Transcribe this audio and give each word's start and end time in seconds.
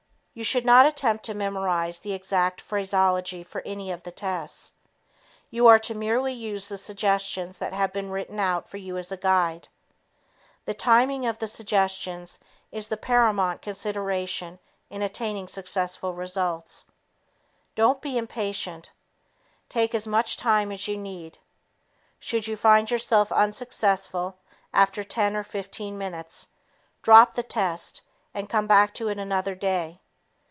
You 0.33 0.45
should 0.45 0.65
not 0.65 0.85
attempt 0.85 1.25
to 1.25 1.33
memorize 1.33 1.99
the 1.99 2.13
exact 2.13 2.61
phraseology 2.61 3.43
for 3.43 3.61
any 3.65 3.91
of 3.91 4.03
the 4.03 4.13
tests. 4.13 4.71
You 5.49 5.67
are 5.67 5.77
to 5.79 5.93
merely 5.93 6.31
use 6.33 6.69
the 6.69 6.77
suggestions 6.77 7.59
that 7.59 7.73
have 7.73 7.91
been 7.91 8.09
written 8.09 8.39
out 8.39 8.69
for 8.69 8.77
you 8.77 8.95
as 8.97 9.11
a 9.11 9.17
guide. 9.17 9.67
The 10.63 10.73
timing 10.73 11.25
of 11.25 11.39
the 11.39 11.49
suggestions 11.49 12.39
is 12.71 12.87
the 12.87 12.95
paramount 12.95 13.61
consideration 13.61 14.59
in 14.89 15.01
attaining 15.01 15.49
successful 15.49 16.13
results. 16.13 16.85
Don't 17.75 17.99
be 18.01 18.17
impatient. 18.17 18.89
Take 19.67 19.93
as 19.93 20.07
much 20.07 20.37
time 20.37 20.71
as 20.71 20.87
you 20.87 20.95
need. 20.95 21.39
Should 22.19 22.47
you 22.47 22.55
find 22.55 22.89
yourself 22.89 23.33
unsuccessful 23.33 24.37
after 24.73 25.03
ten 25.03 25.35
or 25.35 25.43
fifteen 25.43 25.97
minutes, 25.97 26.47
drop 27.01 27.33
the 27.33 27.43
test 27.43 28.01
and 28.33 28.49
come 28.49 28.65
back 28.65 28.93
to 28.93 29.09
it 29.09 29.19
another 29.19 29.55
day. 29.55 29.97